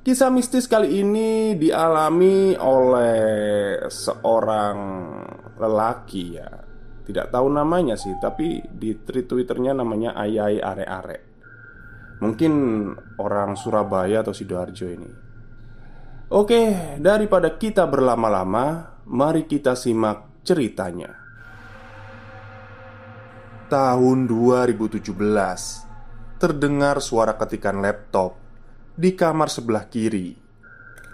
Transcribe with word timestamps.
Kisah 0.00 0.32
mistis 0.32 0.64
kali 0.64 1.04
ini 1.04 1.60
dialami 1.60 2.56
oleh 2.56 3.84
seorang 3.84 4.76
lelaki 5.60 6.40
ya. 6.40 6.48
Tidak 7.04 7.28
tahu 7.28 7.52
namanya 7.52 7.98
sih 8.00 8.16
Tapi 8.16 8.64
di 8.70 8.94
twitternya 8.96 9.76
namanya 9.76 10.16
Ayai 10.16 10.56
Are 10.56 10.86
Are 10.88 11.18
Mungkin 12.24 12.52
orang 13.20 13.60
Surabaya 13.60 14.24
atau 14.24 14.32
Sidoarjo 14.32 14.88
ini. 14.88 15.10
Oke, 16.32 16.96
daripada 16.96 17.60
kita 17.60 17.84
berlama-lama 17.84 18.96
Mari 19.04 19.44
kita 19.44 19.76
simak 19.76 20.40
ceritanya. 20.40 21.12
Tahun 23.68 24.18
2017 24.24 24.96
Terdengar 26.40 27.04
suara 27.04 27.36
ketikan 27.36 27.84
laptop 27.84 28.39
di 29.00 29.16
kamar 29.16 29.48
sebelah 29.48 29.88
kiri, 29.88 30.36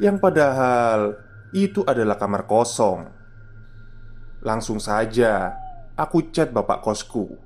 yang 0.02 0.18
padahal 0.18 1.14
itu 1.54 1.86
adalah 1.86 2.18
kamar 2.18 2.42
kosong. 2.50 3.06
Langsung 4.42 4.82
saja 4.82 5.54
aku 5.94 6.34
chat 6.34 6.50
bapak 6.50 6.82
kosku, 6.82 7.38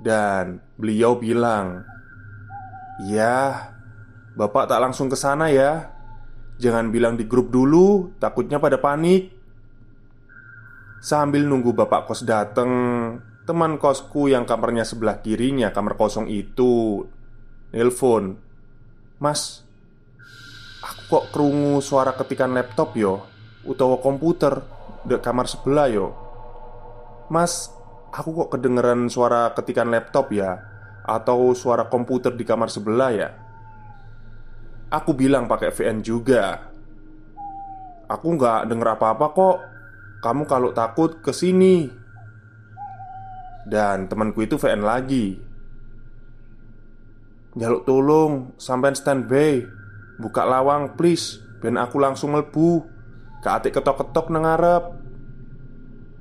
dan 0.00 0.64
beliau 0.80 1.20
bilang, 1.20 1.84
"Ya, 3.04 3.68
bapak 4.32 4.72
tak 4.72 4.80
langsung 4.80 5.12
ke 5.12 5.16
sana 5.20 5.52
ya. 5.52 5.92
Jangan 6.56 6.88
bilang 6.88 7.20
di 7.20 7.28
grup 7.28 7.52
dulu, 7.52 8.16
takutnya 8.16 8.56
pada 8.56 8.80
panik." 8.80 9.28
Sambil 11.04 11.44
nunggu 11.44 11.76
bapak 11.76 12.08
kos 12.08 12.24
dateng, 12.24 12.72
teman 13.44 13.76
kosku 13.76 14.32
yang 14.32 14.48
kamarnya 14.48 14.88
sebelah 14.88 15.20
kirinya 15.20 15.68
kamar 15.68 16.00
kosong 16.00 16.32
itu 16.32 17.04
nelpon 17.76 18.46
Mas, 19.16 19.64
kok 21.06 21.30
kerungu 21.30 21.78
suara 21.78 22.14
ketikan 22.18 22.50
laptop 22.50 22.98
yo? 22.98 23.22
Utawa 23.62 23.98
komputer 24.02 24.62
di 25.06 25.14
kamar 25.18 25.46
sebelah 25.46 25.86
yo? 25.90 26.06
Mas, 27.30 27.70
aku 28.10 28.34
kok 28.44 28.58
kedengeran 28.58 29.06
suara 29.10 29.54
ketikan 29.54 29.90
laptop 29.90 30.34
ya? 30.34 30.58
Atau 31.06 31.54
suara 31.54 31.86
komputer 31.86 32.34
di 32.34 32.42
kamar 32.42 32.70
sebelah 32.70 33.10
ya? 33.14 33.28
Aku 34.90 35.14
bilang 35.14 35.46
pakai 35.46 35.70
VN 35.70 36.02
juga. 36.02 36.74
Aku 38.06 38.38
nggak 38.38 38.70
denger 38.70 38.98
apa-apa 38.98 39.26
kok. 39.34 39.58
Kamu 40.22 40.42
kalau 40.48 40.72
takut 40.72 41.20
ke 41.20 41.28
sini 41.30 41.86
Dan 43.66 44.06
temanku 44.06 44.46
itu 44.46 44.54
VN 44.58 44.86
lagi. 44.86 45.34
Jaluk 47.58 47.82
tolong, 47.82 48.54
sampean 48.62 48.94
standby 48.94 49.66
Buka 50.16 50.48
lawang 50.48 50.96
please. 50.96 51.40
Ben 51.60 51.80
aku 51.80 51.96
langsung 52.00 52.36
melbu 52.36 52.96
Keatik 53.46 53.78
ketok-ketok 53.78 54.34
nang 54.34 54.42
ngarep. 54.42 54.84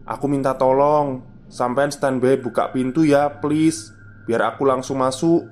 Aku 0.06 0.29
minta 0.29 0.53
tolong. 0.53 1.25
Sampean 1.50 1.89
standby 1.89 2.38
buka 2.38 2.69
pintu 2.69 3.01
ya 3.01 3.41
please. 3.41 3.89
Biar 4.29 4.53
aku 4.53 4.61
langsung 4.61 5.01
masuk. 5.01 5.47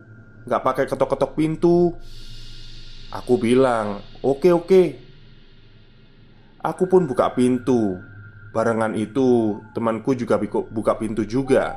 Gak 0.45 0.61
pakai 0.61 0.85
ketok-ketok 0.85 1.33
pintu. 1.33 1.97
Aku 3.09 3.41
bilang 3.41 4.05
Oke 4.21 4.53
oke. 4.53 5.01
Aku 6.61 6.85
pun 6.85 7.09
buka 7.09 7.33
pintu. 7.33 7.97
Barengan 8.53 8.93
itu 8.93 9.57
temanku 9.73 10.13
juga 10.13 10.37
buka 10.69 10.93
pintu 11.01 11.25
juga. 11.25 11.73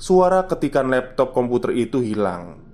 Suara 0.00 0.48
ketikan 0.48 0.88
laptop 0.88 1.36
komputer 1.36 1.76
itu 1.76 2.00
hilang 2.00 2.67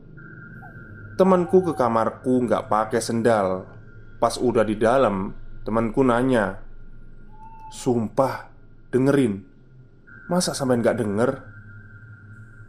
Temanku 1.15 1.63
ke 1.63 1.79
kamarku 1.79 2.43
nggak 2.43 2.67
pakai 2.67 2.99
sendal. 2.99 3.71
Pas 4.19 4.35
udah 4.35 4.67
di 4.67 4.75
dalam 4.75 5.31
Temanku 5.63 6.03
nanya 6.03 6.59
Sumpah 7.71 8.51
Dengerin 8.91 9.39
Masa 10.27 10.57
sampai 10.57 10.81
nggak 10.83 10.99
denger? 10.99 11.31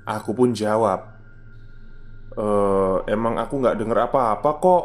Aku 0.05 0.38
pun 0.38 0.53
jawab 0.53 1.16
e, 2.38 2.45
Emang 3.09 3.41
aku 3.41 3.57
nggak 3.57 3.81
denger 3.81 3.97
apa-apa 4.11 4.50
kok. 4.61 4.84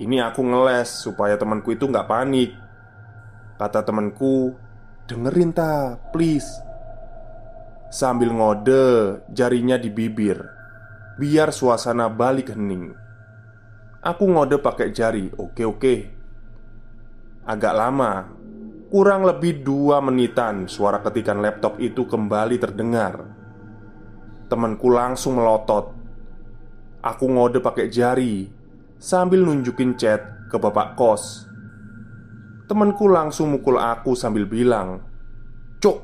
Ini 0.00 0.24
aku 0.24 0.40
ngeles 0.40 0.88
Supaya 0.88 1.36
temanku 1.36 1.76
itu 1.76 1.84
nggak 1.84 2.08
panik. 2.08 2.56
Kata 3.60 3.84
temanku 3.84 4.56
Dengerin 5.04 5.52
ta, 5.52 5.98
please. 6.08 6.48
Sambil 7.92 8.32
ngode 8.32 9.20
Jarinya 9.28 9.76
di 9.76 9.90
bibir 9.92 10.59
Biar 11.20 11.52
suasana 11.52 12.08
balik 12.08 12.56
hening 12.56 12.96
Aku 14.00 14.24
ngode 14.24 14.56
pakai 14.56 14.88
jari 14.88 15.28
Oke 15.36 15.68
oke. 15.68 15.94
Agak 17.44 17.76
lama 17.76 18.24
Kurang 18.88 19.28
lebih 19.28 19.60
dua 19.60 20.00
menitan 20.00 20.64
Suara 20.64 21.04
ketikan 21.04 21.44
laptop 21.44 21.76
itu 21.76 22.08
kembali 22.08 22.56
terdengar. 22.56 23.36
Temanku 24.48 24.88
langsung 24.88 25.36
melotot. 25.36 25.92
Aku 27.04 27.28
ngode 27.28 27.60
pakai 27.60 27.92
jari 27.92 28.48
Sambil 28.96 29.44
nunjukin 29.44 30.00
chat 30.00 30.24
ke 30.48 30.56
bapak 30.56 30.96
kos. 30.96 31.44
Temanku 32.64 33.12
langsung 33.12 33.52
mukul 33.52 33.76
aku 33.76 34.16
sambil 34.16 34.48
bilang 34.48 35.04
Cuk 35.84 36.00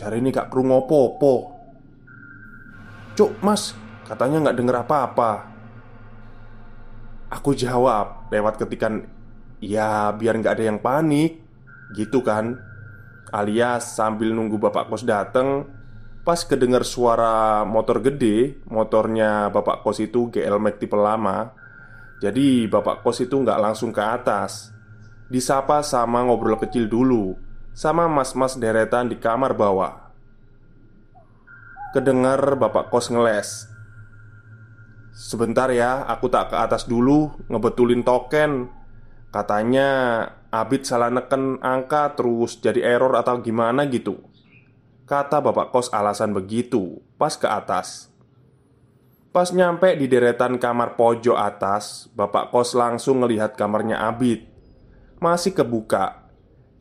Jari 0.00 0.24
ini 0.24 0.32
gak 0.32 0.48
kerungu 0.48 0.80
apa-apa. 0.88 1.34
Cuk 3.14 3.30
mas 3.44 3.83
Katanya 4.04 4.44
nggak 4.44 4.58
denger 4.60 4.76
apa-apa. 4.84 5.32
Aku 7.32 7.56
jawab 7.56 8.28
lewat 8.28 8.60
ketikan 8.60 9.08
Ya 9.64 10.12
biar 10.12 10.36
nggak 10.36 10.60
ada 10.60 10.64
yang 10.68 10.78
panik. 10.78 11.40
Gitu 11.96 12.20
kan. 12.20 12.60
Alias 13.32 13.96
sambil 13.96 14.30
nunggu 14.30 14.60
bapak 14.60 14.92
kos 14.92 15.02
dateng 15.02 15.66
Pas 16.22 16.38
kedengar 16.46 16.86
suara 16.86 17.66
motor 17.66 17.98
gede 17.98 18.62
Motornya 18.70 19.50
bapak 19.50 19.82
kos 19.82 19.98
itu 19.98 20.30
GL 20.30 20.62
Max 20.62 20.78
tipe 20.78 20.94
lama 20.94 21.50
Jadi 22.22 22.70
bapak 22.70 23.02
kos 23.02 23.26
itu 23.26 23.34
nggak 23.34 23.58
langsung 23.58 23.90
ke 23.90 23.98
atas. 23.98 24.70
Disapa 25.26 25.82
sama 25.82 26.22
ngobrol 26.22 26.60
kecil 26.60 26.86
dulu 26.86 27.34
Sama 27.74 28.06
mas-mas 28.06 28.54
deretan 28.54 29.10
di 29.10 29.18
kamar 29.18 29.56
bawah 29.58 30.14
Kedengar 31.90 32.54
bapak 32.54 32.92
kos 32.92 33.10
ngeles 33.10 33.73
Sebentar 35.14 35.70
ya, 35.70 36.02
aku 36.10 36.26
tak 36.26 36.50
ke 36.50 36.58
atas 36.58 36.90
dulu 36.90 37.30
ngebetulin 37.46 38.02
token. 38.02 38.66
Katanya 39.30 39.90
Abid 40.50 40.82
salah 40.82 41.10
neken 41.10 41.62
angka 41.62 42.18
terus 42.18 42.58
jadi 42.58 42.82
error 42.82 43.14
atau 43.14 43.38
gimana 43.38 43.86
gitu. 43.86 44.18
Kata 45.06 45.38
bapak 45.38 45.70
kos 45.70 45.90
alasan 45.94 46.34
begitu 46.34 46.98
pas 47.14 47.38
ke 47.38 47.46
atas. 47.46 48.10
Pas 49.30 49.50
nyampe 49.54 49.94
di 49.98 50.06
deretan 50.10 50.58
kamar 50.58 50.98
pojok 50.98 51.38
atas, 51.38 52.10
bapak 52.14 52.50
kos 52.50 52.74
langsung 52.74 53.22
ngelihat 53.22 53.54
kamarnya 53.54 54.02
Abid. 54.10 54.46
Masih 55.22 55.54
kebuka. 55.54 56.26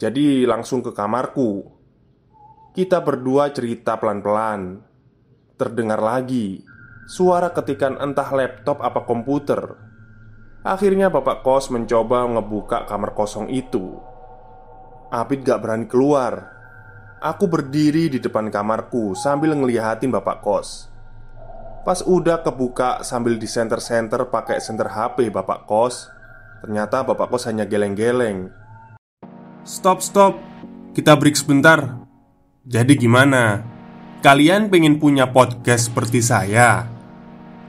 Jadi 0.02 0.50
langsung 0.50 0.82
ke 0.82 0.90
kamarku. 0.90 1.70
Kita 2.74 2.98
berdua 3.02 3.54
cerita 3.54 3.98
pelan-pelan. 3.98 4.82
Terdengar 5.58 6.02
lagi 6.02 6.73
suara 7.08 7.52
ketikan 7.52 8.00
entah 8.00 8.28
laptop 8.32 8.80
apa 8.80 9.04
komputer. 9.04 9.76
Akhirnya 10.64 11.12
bapak 11.12 11.44
kos 11.44 11.68
mencoba 11.68 12.24
ngebuka 12.24 12.88
kamar 12.88 13.12
kosong 13.12 13.52
itu. 13.52 14.00
Abid 15.12 15.44
gak 15.44 15.60
berani 15.60 15.86
keluar. 15.92 16.56
Aku 17.20 17.48
berdiri 17.48 18.08
di 18.12 18.20
depan 18.20 18.48
kamarku 18.48 19.16
sambil 19.16 19.56
ngeliatin 19.56 20.12
bapak 20.12 20.40
kos. 20.40 20.88
Pas 21.84 22.00
udah 22.00 22.40
kebuka 22.40 23.04
sambil 23.04 23.36
di 23.36 23.44
center-center 23.44 24.32
pakai 24.32 24.64
center 24.64 24.88
HP 24.88 25.28
bapak 25.28 25.68
kos, 25.68 26.08
ternyata 26.64 27.04
bapak 27.04 27.28
kos 27.28 27.44
hanya 27.52 27.68
geleng-geleng. 27.68 28.48
Stop, 29.68 30.00
stop. 30.00 30.40
Kita 30.96 31.20
break 31.20 31.36
sebentar. 31.36 32.08
Jadi 32.64 32.96
gimana? 32.96 33.64
Kalian 34.24 34.72
pengen 34.72 35.04
punya 35.04 35.28
podcast 35.28 35.92
seperti 35.92 36.24
saya? 36.24 36.93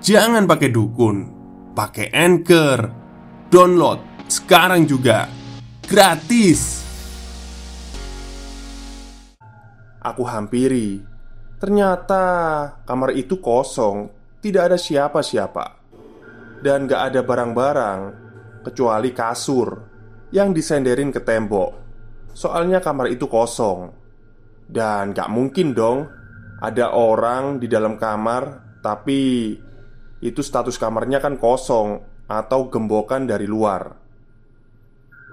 Jangan 0.04 0.44
pakai 0.44 0.68
dukun, 0.68 1.16
pakai 1.72 2.12
Anchor. 2.12 2.92
Download 3.48 4.28
sekarang 4.28 4.84
juga. 4.84 5.24
Gratis. 5.80 6.84
Aku 10.04 10.28
hampiri. 10.28 11.00
Ternyata 11.56 12.20
kamar 12.84 13.16
itu 13.16 13.40
kosong, 13.40 14.12
tidak 14.44 14.68
ada 14.68 14.76
siapa-siapa, 14.76 15.80
dan 16.60 16.84
gak 16.84 17.08
ada 17.08 17.24
barang-barang 17.24 18.00
kecuali 18.60 19.08
kasur 19.16 19.68
yang 20.36 20.52
disenderin 20.52 21.08
ke 21.16 21.24
tembok. 21.24 21.72
Soalnya 22.36 22.84
kamar 22.84 23.08
itu 23.08 23.24
kosong, 23.24 23.88
dan 24.68 25.16
gak 25.16 25.32
mungkin 25.32 25.72
dong 25.72 26.04
ada 26.60 26.92
orang 26.92 27.56
di 27.56 27.72
dalam 27.72 27.96
kamar, 27.96 28.76
tapi 28.84 29.56
itu 30.24 30.40
status 30.40 30.80
kamarnya 30.80 31.20
kan 31.20 31.36
kosong 31.36 32.00
atau 32.24 32.72
gembokan 32.72 33.28
dari 33.28 33.44
luar. 33.44 33.92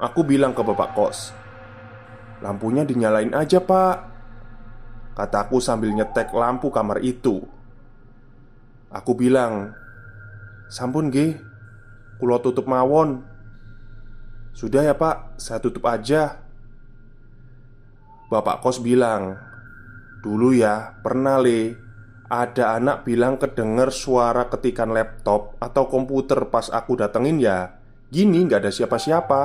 Aku 0.03 0.27
bilang 0.27 0.51
ke 0.51 0.59
bapak 0.59 0.91
kos, 0.91 1.31
"Lampunya 2.43 2.83
dinyalain 2.83 3.31
aja, 3.31 3.63
Pak." 3.63 3.97
Kataku 5.15 5.63
sambil 5.63 5.95
nyetek 5.95 6.35
lampu 6.35 6.67
kamar 6.67 6.99
itu. 6.99 7.39
Aku 8.91 9.15
bilang, 9.15 9.71
"Sampun, 10.67 11.07
G, 11.07 11.39
kulo 12.19 12.43
tutup 12.43 12.67
mawon." 12.67 13.23
Sudah 14.51 14.83
ya, 14.83 14.91
Pak, 14.91 15.39
saya 15.39 15.63
tutup 15.63 15.87
aja. 15.87 16.43
Bapak 18.27 18.59
kos 18.59 18.83
bilang, 18.83 19.39
"Dulu 20.19 20.51
ya, 20.51 20.99
pernah 20.99 21.39
le 21.39 21.90
ada 22.31 22.79
anak 22.79 23.03
bilang 23.03 23.35
kedenger 23.35 23.91
suara 23.91 24.47
ketikan 24.47 24.95
laptop 24.95 25.59
atau 25.59 25.91
komputer 25.91 26.47
pas 26.47 26.71
aku 26.71 26.95
datengin 26.95 27.43
ya 27.43 27.75
Gini 28.11 28.43
nggak 28.43 28.67
ada 28.67 28.71
siapa-siapa. 28.75 29.41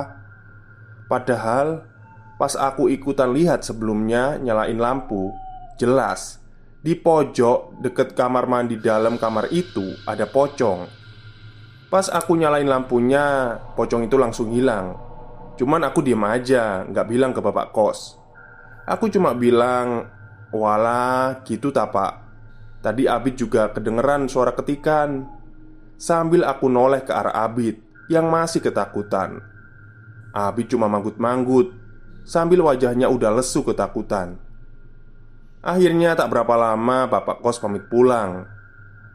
Padahal 1.07 1.87
pas 2.35 2.51
aku 2.55 2.91
ikutan 2.91 3.31
lihat 3.31 3.63
sebelumnya 3.63 4.35
nyalain 4.43 4.75
lampu 4.75 5.31
Jelas 5.79 6.43
Di 6.83 6.99
pojok 6.99 7.79
deket 7.79 8.11
kamar 8.11 8.43
mandi 8.43 8.75
dalam 8.75 9.15
kamar 9.15 9.47
itu 9.55 9.95
ada 10.03 10.27
pocong. 10.27 10.83
Pas 11.87 12.11
aku 12.11 12.35
nyalain 12.35 12.67
lampunya 12.67 13.55
Pocong 13.75 14.03
itu 14.03 14.19
langsung 14.19 14.51
hilang. 14.51 14.99
Cuman 15.55 15.87
aku 15.87 16.03
diem 16.03 16.23
aja 16.27 16.83
Nggak 16.87 17.07
bilang 17.07 17.31
ke 17.31 17.39
bapak 17.39 17.71
kos. 17.71 18.19
Aku 18.83 19.07
cuma 19.07 19.31
bilang 19.31 20.11
Walah 20.51 21.39
gitu 21.47 21.71
tak 21.71 21.95
pak 21.95 22.26
Tadi 22.81 23.09
Abid 23.09 23.35
juga 23.39 23.73
kedengeran 23.73 24.29
suara 24.29 24.53
ketikan. 24.53 25.25
Sambil 25.97 26.45
aku 26.45 26.69
noleh 26.69 27.01
ke 27.01 27.11
arah 27.11 27.33
Abid 27.45 27.81
yang 28.07 28.29
masih 28.29 28.61
ketakutan. 28.61 29.41
Abid 30.31 30.69
cuma 30.69 30.85
manggut-manggut 30.85 31.87
Sambil 32.27 32.59
wajahnya 32.59 33.07
udah 33.07 33.39
lesu 33.39 33.63
ketakutan. 33.63 34.35
Akhirnya 35.63 36.11
tak 36.11 36.27
berapa 36.27 36.59
lama 36.59 37.07
bapak 37.07 37.39
kos 37.39 37.55
pamit 37.55 37.87
pulang. 37.87 38.43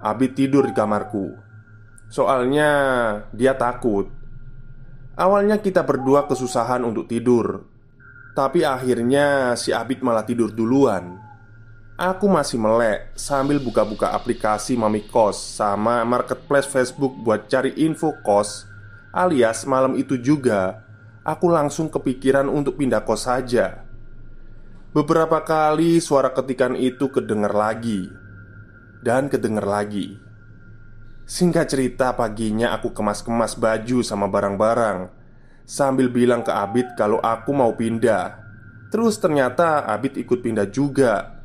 Abid 0.01 0.33
tidur 0.33 0.65
di 0.65 0.73
kamarku. 0.73 1.37
Soalnya 2.09 2.73
dia 3.37 3.53
takut. 3.53 4.09
Awalnya 5.13 5.61
kita 5.61 5.85
berdua 5.85 6.25
kesusahan 6.25 6.89
untuk 6.89 7.05
tidur. 7.05 7.69
Tapi 8.33 8.65
akhirnya 8.65 9.61
si 9.61 9.77
Abid 9.77 10.01
malah 10.01 10.25
tidur 10.25 10.49
duluan 10.49 11.21
Aku 12.03 12.27
masih 12.27 12.59
melek 12.59 13.15
sambil 13.15 13.63
buka-buka 13.63 14.11
aplikasi 14.11 14.75
Mami 14.75 15.07
Kos 15.07 15.39
sama 15.39 16.03
marketplace 16.03 16.67
Facebook 16.67 17.15
buat 17.23 17.47
cari 17.47 17.79
info 17.79 18.19
kos 18.27 18.67
Alias 19.15 19.63
malam 19.71 19.95
itu 19.95 20.19
juga. 20.19 20.83
Aku 21.23 21.47
langsung 21.47 21.87
kepikiran 21.87 22.51
untuk 22.51 22.83
pindah 22.83 23.07
kos 23.07 23.31
saja. 23.31 23.87
Beberapa 24.91 25.47
kali 25.47 26.03
suara 26.03 26.35
ketikan 26.35 26.75
itu 26.75 27.07
kedengar 27.07 27.55
lagi 27.55 28.11
Dan 28.99 29.31
kedengar 29.31 29.63
lagi. 29.63 30.19
Singkat 31.23 31.71
cerita 31.71 32.19
paginya 32.19 32.75
aku 32.75 32.91
kemas-kemas 32.91 33.55
baju 33.55 34.03
sama 34.03 34.27
barang-barang 34.27 35.07
Sambil 35.63 36.11
bilang 36.11 36.43
ke 36.43 36.51
Abid 36.51 36.99
kalau 36.99 37.23
aku 37.23 37.55
mau 37.55 37.71
pindah. 37.79 38.43
Terus 38.91 39.23
ternyata 39.23 39.87
Abid 39.87 40.19
ikut 40.19 40.43
pindah 40.43 40.67
juga 40.67 41.42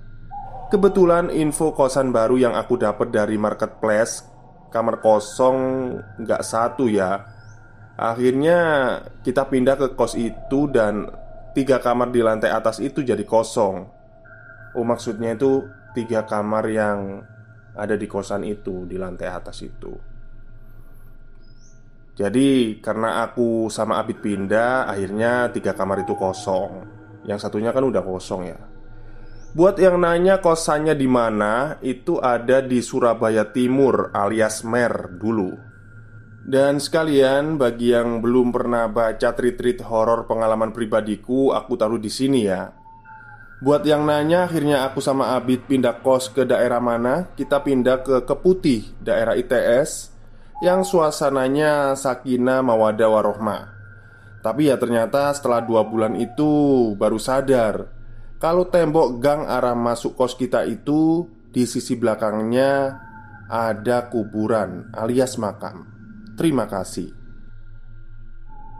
Kebetulan 0.67 1.31
info 1.31 1.71
kosan 1.71 2.11
baru 2.11 2.35
yang 2.35 2.51
aku 2.51 2.75
dapat 2.75 3.07
dari 3.07 3.39
marketplace 3.39 4.27
Kamar 4.67 4.99
kosong 4.99 5.57
nggak 6.19 6.43
satu 6.43 6.91
ya. 6.91 7.23
Akhirnya 7.95 8.59
kita 9.23 9.47
pindah 9.47 9.79
ke 9.79 9.87
kos 9.95 10.19
itu 10.19 10.67
dan 10.67 11.07
Tiga 11.55 11.81
kamar 11.81 12.13
di 12.13 12.21
lantai 12.21 12.53
atas 12.53 12.77
itu 12.83 13.01
jadi 13.01 13.23
kosong. 13.25 13.81
Oh 14.77 14.85
maksudnya 14.85 15.33
itu 15.33 15.65
tiga 15.97 16.21
kamar 16.27 16.69
yang 16.69 17.25
ada 17.73 17.97
di 17.97 18.05
kosan 18.05 18.45
itu 18.45 18.85
Di 18.85 18.99
lantai 18.99 19.31
atas 19.31 19.65
itu. 19.65 19.95
Jadi 22.13 22.77
karena 22.83 23.25
aku 23.25 23.73
sama 23.73 23.97
Abid 24.03 24.21
pindah 24.21 24.85
Akhirnya 24.85 25.49
tiga 25.49 25.73
kamar 25.73 26.03
itu 26.03 26.13
kosong. 26.13 26.83
Yang 27.25 27.47
satunya 27.47 27.71
kan 27.73 27.87
udah 27.87 28.03
kosong 28.03 28.51
ya 28.51 28.76
Buat 29.55 29.79
yang 29.79 30.03
nanya 30.03 30.43
kosannya 30.43 30.91
di 30.91 31.07
mana, 31.07 31.79
itu 31.79 32.19
ada 32.19 32.59
di 32.59 32.83
Surabaya 32.83 33.47
Timur 33.47 34.11
alias 34.11 34.67
Mer 34.67 35.15
dulu. 35.15 35.55
Dan 36.47 36.83
sekalian 36.83 37.55
bagi 37.55 37.95
yang 37.95 38.19
belum 38.19 38.51
pernah 38.51 38.91
baca 38.91 39.31
treat-treat 39.31 39.83
horor 39.87 40.27
pengalaman 40.27 40.75
pribadiku, 40.75 41.55
aku 41.55 41.79
taruh 41.79 41.99
di 41.99 42.11
sini 42.11 42.43
ya. 42.43 42.71
Buat 43.57 43.89
yang 43.89 44.05
nanya 44.05 44.45
akhirnya 44.45 44.85
aku 44.85 45.01
sama 45.01 45.33
Abid 45.33 45.65
pindah 45.65 46.05
kos 46.05 46.29
ke 46.29 46.45
daerah 46.45 46.77
mana 46.77 47.25
Kita 47.33 47.65
pindah 47.65 48.05
ke 48.05 48.21
Keputih, 48.21 48.85
daerah 49.01 49.33
ITS 49.33 50.13
Yang 50.61 50.93
suasananya 50.93 51.97
sakinah 51.97 52.61
mawadah 52.61 53.09
warohmah 53.09 53.73
Tapi 54.45 54.69
ya 54.69 54.77
ternyata 54.77 55.33
setelah 55.33 55.65
dua 55.65 55.81
bulan 55.89 56.13
itu 56.21 56.93
baru 57.01 57.17
sadar 57.17 57.96
kalau 58.37 58.69
tembok 58.69 59.17
gang 59.17 59.49
arah 59.49 59.73
masuk 59.73 60.13
kos 60.13 60.37
kita 60.37 60.61
itu 60.69 61.25
Di 61.49 61.65
sisi 61.65 61.97
belakangnya 61.97 63.01
Ada 63.49 64.11
kuburan 64.13 64.91
alias 64.93 65.39
makam. 65.41 65.87
Terima 66.37 66.69
kasih. 66.69 67.09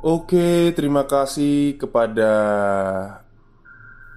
Oke, 0.05 0.77
terima 0.77 1.09
kasih 1.09 1.73
kepada 1.81 2.31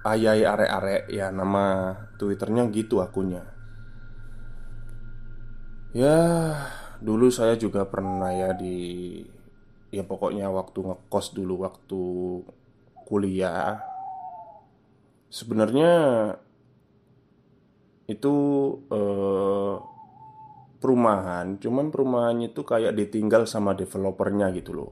Ayai 0.05 0.45
Are-Are 0.45 1.09
ya 1.09 1.33
nama 1.33 1.97
Twitternya 2.21 2.69
gitu 2.69 3.01
akunnya 3.01 3.41
Ya, 5.91 6.21
dulu 7.01 7.33
saya 7.33 7.57
juga 7.57 7.89
pernah 7.89 8.29
ya 8.29 8.53
di 8.53 8.77
Ya 9.89 10.05
pokoknya 10.05 10.47
waktu 10.53 10.85
ngekos 10.85 11.33
dulu 11.35 11.65
waktu 11.65 12.01
kuliah 13.09 13.90
Sebenarnya 15.31 15.91
itu 18.11 18.35
eh, 18.91 19.75
perumahan, 20.83 21.55
cuman 21.61 21.87
perumahannya 21.87 22.51
itu 22.51 22.67
kayak 22.67 22.97
ditinggal 22.99 23.47
sama 23.47 23.71
developernya 23.77 24.51
gitu 24.51 24.75
loh. 24.75 24.91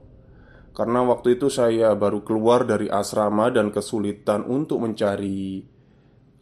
Karena 0.70 1.02
waktu 1.02 1.36
itu 1.36 1.50
saya 1.50 1.92
baru 1.98 2.22
keluar 2.22 2.62
dari 2.62 2.86
asrama 2.86 3.50
dan 3.50 3.74
kesulitan 3.74 4.46
untuk 4.46 4.80
mencari 4.80 5.66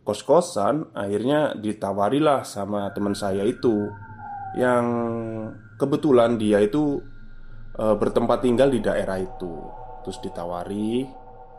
kos-kosan, 0.05 0.93
akhirnya 0.93 1.57
ditawarilah 1.57 2.45
sama 2.45 2.93
teman 2.93 3.17
saya 3.17 3.43
itu 3.43 3.89
yang 4.55 4.85
kebetulan 5.81 6.37
dia 6.37 6.61
itu 6.61 7.01
e, 7.73 7.85
bertempat 7.97 8.45
tinggal 8.45 8.69
di 8.69 8.85
daerah 8.85 9.17
itu. 9.17 9.53
Terus 10.05 10.21
ditawari 10.21 11.09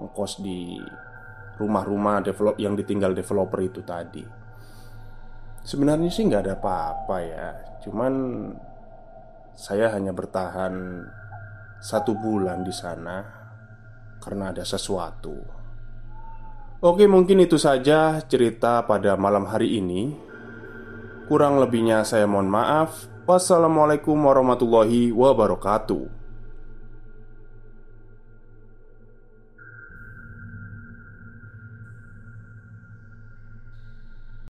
ngekos 0.02 0.42
di 0.42 0.78
rumah-rumah 1.60 2.24
develop 2.24 2.56
yang 2.56 2.80
ditinggal 2.80 3.12
developer 3.12 3.60
itu 3.60 3.84
tadi. 3.84 4.24
Sebenarnya 5.60 6.08
sih 6.08 6.24
nggak 6.26 6.44
ada 6.48 6.56
apa-apa 6.56 7.18
ya, 7.20 7.48
cuman 7.84 8.14
saya 9.60 9.92
hanya 9.92 10.16
bertahan 10.16 11.04
satu 11.84 12.16
bulan 12.16 12.64
di 12.64 12.72
sana 12.72 13.24
karena 14.24 14.56
ada 14.56 14.64
sesuatu. 14.64 15.36
Oke, 16.80 17.12
mungkin 17.12 17.44
itu 17.44 17.60
saja 17.60 18.24
cerita 18.24 18.88
pada 18.88 19.20
malam 19.20 19.44
hari 19.52 19.84
ini. 19.84 20.16
Kurang 21.28 21.60
lebihnya 21.60 22.08
saya 22.08 22.24
mohon 22.24 22.48
maaf. 22.48 23.12
Wassalamualaikum 23.28 24.16
warahmatullahi 24.16 25.12
wabarakatuh. 25.12 26.19